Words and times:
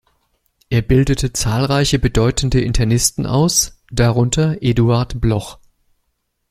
Er 0.71 0.81
bildete 0.81 1.31
zahlreiche 1.31 1.99
bedeutende 1.99 2.59
Internisten 2.59 3.27
aus, 3.27 3.77
darunter 3.91 4.55
Eduard 4.59 5.21
Bloch. 5.21 5.59